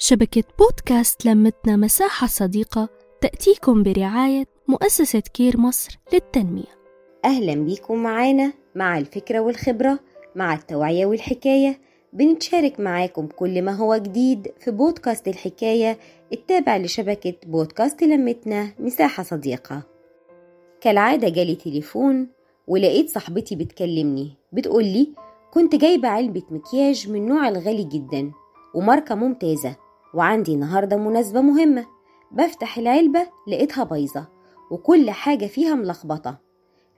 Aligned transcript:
شبكة 0.00 0.44
بودكاست 0.58 1.26
لمتنا 1.26 1.76
مساحة 1.76 2.26
صديقة 2.26 2.88
تأتيكم 3.20 3.82
برعاية 3.82 4.44
مؤسسة 4.68 5.20
كير 5.20 5.60
مصر 5.60 5.98
للتنمية. 6.12 6.78
أهلا 7.24 7.54
بيكم 7.54 8.02
معانا 8.02 8.52
مع 8.74 8.98
الفكرة 8.98 9.40
والخبرة 9.40 9.98
مع 10.34 10.54
التوعية 10.54 11.06
والحكاية. 11.06 11.80
بنتشارك 12.12 12.80
معاكم 12.80 13.26
كل 13.26 13.62
ما 13.62 13.72
هو 13.72 13.96
جديد 13.96 14.52
في 14.60 14.70
بودكاست 14.70 15.28
الحكاية 15.28 15.98
التابع 16.32 16.76
لشبكة 16.76 17.34
بودكاست 17.46 18.02
لمتنا 18.02 18.70
مساحة 18.78 19.22
صديقة. 19.22 19.82
كالعادة 20.80 21.28
جالي 21.28 21.54
تليفون 21.54 22.28
ولقيت 22.66 23.10
صاحبتي 23.10 23.56
بتكلمني 23.56 24.32
بتقولي 24.52 25.08
كنت 25.50 25.74
جايبة 25.74 26.08
علبة 26.08 26.42
مكياج 26.50 27.10
من 27.10 27.26
نوع 27.26 27.48
الغالي 27.48 27.84
جدا 27.84 28.32
وماركة 28.74 29.14
ممتازة 29.14 29.87
وعندي 30.14 30.54
النهاردة 30.54 30.96
مناسبة 30.96 31.40
مهمة. 31.40 31.86
بفتح 32.32 32.78
العلبة 32.78 33.28
لقيتها 33.48 33.84
بايظة 33.84 34.28
وكل 34.70 35.10
حاجة 35.10 35.46
فيها 35.46 35.74
ملخبطة. 35.74 36.38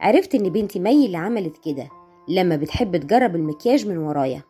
عرفت 0.01 0.34
إن 0.34 0.48
بنتي 0.48 0.79
مي 0.79 1.07
اللي 1.07 1.17
عملت 1.17 1.57
كده 1.65 1.89
لما 2.29 2.57
بتحب 2.57 2.97
تجرب 2.97 3.37
المكياج 3.37 3.87
من 3.89 3.98
ورايا. 3.98 4.43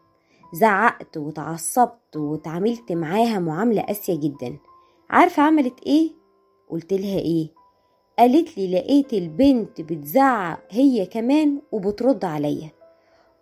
زعقت 0.52 1.16
وتعصبت 1.16 2.16
وتعاملت 2.16 2.92
معاها 2.92 3.38
معاملة 3.38 3.82
قاسية 3.82 4.20
جدا. 4.20 4.58
عارفة 5.10 5.42
عملت 5.42 5.80
إيه؟ 5.86 6.10
قلت 6.70 6.92
لها 6.92 7.18
إيه؟ 7.18 7.48
قالت 8.18 8.58
لي 8.58 8.74
لقيت 8.74 9.12
البنت 9.12 9.80
بتزعق 9.80 10.60
هي 10.70 11.06
كمان 11.06 11.60
وبترد 11.72 12.24
عليا. 12.24 12.70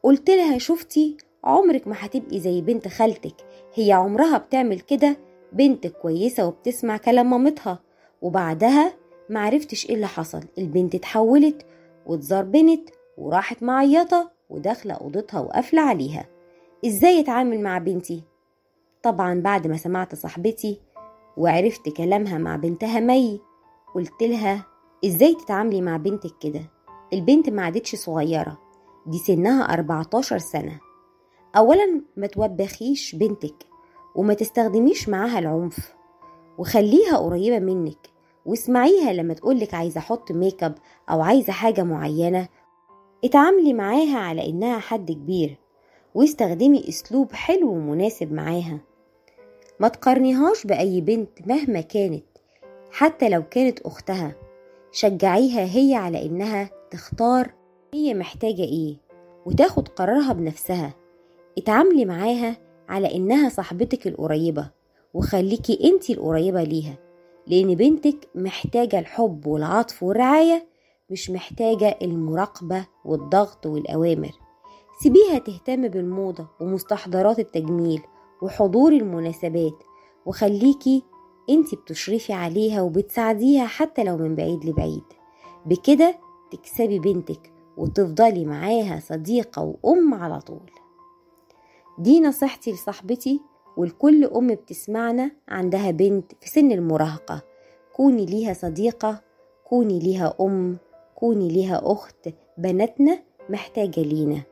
قلت 0.02 0.30
لها 0.30 0.58
شفتي؟ 0.58 1.16
عمرك 1.44 1.88
ما 1.88 1.94
هتبقي 1.98 2.40
زي 2.40 2.60
بنت 2.60 2.88
خالتك. 2.88 3.34
هي 3.74 3.92
عمرها 3.92 4.38
بتعمل 4.38 4.80
كده 4.80 5.16
بنت 5.52 5.86
كويسة 5.86 6.46
وبتسمع 6.46 6.96
كلام 6.96 7.30
مامتها. 7.30 7.78
وبعدها 8.22 8.92
معرفتش 9.30 9.86
إيه 9.88 9.94
اللي 9.94 10.06
حصل. 10.06 10.40
البنت 10.58 10.94
اتحولت 10.94 11.66
واتزربنت 12.06 12.88
وراحت 13.18 13.62
معيطة 13.62 14.30
وداخلة 14.50 14.94
أوضتها 14.94 15.40
وقافلة 15.40 15.82
عليها. 15.82 16.26
إزاي 16.86 17.20
أتعامل 17.20 17.60
مع 17.60 17.78
بنتي؟ 17.78 18.22
طبعا 19.02 19.40
بعد 19.40 19.66
ما 19.66 19.76
سمعت 19.76 20.14
صاحبتي 20.14 20.80
وعرفت 21.36 21.88
كلامها 21.88 22.38
مع 22.38 22.56
بنتها 22.56 23.00
مي 23.00 23.40
قلت 23.94 24.22
لها 24.22 24.64
إزاي 25.04 25.34
تتعاملي 25.34 25.80
مع 25.80 25.96
بنتك 25.96 26.34
كده؟ 26.40 26.60
البنت 27.12 27.50
ما 27.50 27.62
عادتش 27.62 27.94
صغيرة 27.94 28.58
دي 29.06 29.18
سنها 29.18 29.62
14 29.62 30.38
سنة. 30.38 30.80
أولا 31.58 32.00
ما 32.16 32.26
توبخيش 32.26 33.14
بنتك 33.14 33.66
وما 34.14 34.34
تستخدميش 34.34 35.08
معاها 35.08 35.38
العنف 35.38 35.94
وخليها 36.58 37.16
قريبة 37.16 37.58
منك 37.58 38.10
واسمعيها 38.46 39.12
لما 39.12 39.34
تقولك 39.34 39.74
عايزة 39.74 39.98
أحط 39.98 40.32
make 40.32 40.64
up 40.64 40.74
أو 41.10 41.22
عايزة 41.22 41.52
حاجة 41.52 41.82
معينة. 41.82 42.48
اتعاملي 43.24 43.72
معاها 43.72 44.18
على 44.18 44.46
إنها 44.46 44.78
حد 44.78 45.12
كبير 45.12 45.56
واستخدمي 46.14 46.88
أسلوب 46.88 47.32
حلو 47.32 47.70
ومناسب 47.70 48.32
معاها. 48.32 48.78
ما 49.80 49.88
تقارنيهاش 49.88 50.66
بأي 50.66 51.00
بنت 51.00 51.28
مهما 51.46 51.80
كانت 51.80 52.24
حتى 52.90 53.28
لو 53.28 53.42
كانت 53.42 53.80
أختها. 53.80 54.34
شجعيها 54.92 55.76
هي 55.76 55.94
على 55.94 56.26
إنها 56.26 56.70
تختار 56.90 57.50
هي 57.94 58.14
محتاجة 58.14 58.62
إيه 58.62 58.96
وتاخد 59.46 59.88
قرارها 59.88 60.32
بنفسها. 60.32 60.94
اتعاملي 61.58 62.04
معاها 62.04 62.56
على 62.88 63.14
إنها 63.14 63.48
صاحبتك 63.48 64.06
القريبة 64.06 64.70
وخليكي 65.14 65.90
أنتي 65.90 66.12
القريبة 66.12 66.62
ليها 66.62 66.98
لأن 67.46 67.74
بنتك 67.74 68.28
محتاجة 68.34 68.98
الحب 68.98 69.46
والعطف 69.46 70.02
والرعاية 70.02 70.68
مش 71.10 71.30
محتاجة 71.30 71.98
المراقبة 72.02 72.86
والضغط 73.04 73.66
والأوامر. 73.66 74.30
سيبيها 75.02 75.38
تهتم 75.38 75.88
بالموضة 75.88 76.48
ومستحضرات 76.60 77.38
التجميل 77.38 78.00
وحضور 78.42 78.92
المناسبات 78.92 79.82
وخليكي 80.26 81.02
أنتي 81.50 81.76
بتشرفي 81.76 82.32
عليها 82.32 82.82
وبتساعديها 82.82 83.66
حتى 83.66 84.04
لو 84.04 84.16
من 84.16 84.34
بعيد 84.34 84.64
لبعيد. 84.64 85.04
بكده 85.66 86.14
تكسبي 86.50 86.98
بنتك 86.98 87.52
وتفضلي 87.76 88.44
معاها 88.44 89.00
صديقة 89.00 89.62
وأم 89.82 90.14
على 90.14 90.40
طول. 90.40 90.70
دي 91.98 92.20
نصيحتي 92.20 92.72
لصاحبتي 92.72 93.40
ولكل 93.76 94.24
أم 94.24 94.46
بتسمعنا 94.46 95.30
عندها 95.48 95.90
بنت 95.90 96.32
في 96.40 96.48
سن 96.50 96.72
المراهقة. 96.72 97.42
كوني 97.92 98.26
ليها 98.26 98.52
صديقة 98.52 99.22
كوني 99.64 99.98
ليها 99.98 100.34
أم 100.40 100.76
كوني 101.14 101.48
ليها 101.48 101.80
أخت 101.84 102.28
بناتنا 102.58 103.18
محتاجة 103.50 104.00
لينا. 104.00 104.42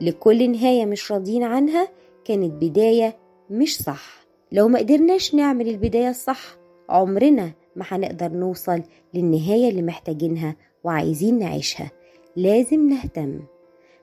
لكل 0.00 0.50
نهاية 0.50 0.86
مش 0.86 1.12
راضيين 1.12 1.42
عنها 1.42 1.88
كانت 2.24 2.52
بداية 2.64 3.16
مش 3.50 3.82
صح. 3.82 4.20
لو 4.52 4.68
ما 4.68 4.78
قدرناش 4.78 5.34
نعمل 5.34 5.68
البداية 5.68 6.10
الصح 6.10 6.56
عمرنا 6.88 7.52
ما 7.76 7.84
هنقدر 7.88 8.28
نوصل 8.28 8.82
للنهاية 9.14 9.70
اللي 9.70 9.82
محتاجينها 9.82 10.56
وعايزين 10.84 11.38
نعيشها. 11.38 11.90
لازم 12.36 12.88
نهتم. 12.88 13.40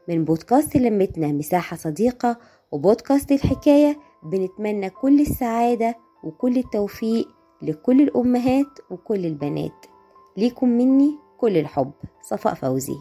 من 0.07 0.25
بودكاست 0.25 0.77
لمتنا 0.77 1.27
مساحة 1.27 1.77
صديقة 1.77 2.37
وبودكاست 2.71 3.31
الحكاية 3.31 3.99
بنتمنى 4.23 4.89
كل 4.89 5.21
السعادة 5.21 5.95
وكل 6.23 6.57
التوفيق 6.57 7.27
لكل 7.61 8.01
الأمهات 8.01 8.79
وكل 8.91 9.25
البنات. 9.25 9.85
ليكم 10.37 10.69
مني 10.69 11.19
كل 11.37 11.57
الحب. 11.57 11.91
صفاء 12.21 12.53
فوزي. 12.53 12.97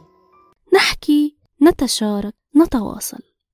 نحكي 0.74 1.36
نتشارك 1.62 2.34
نتواصل. 2.56 3.35